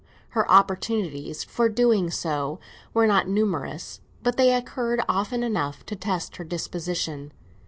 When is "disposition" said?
6.43-7.31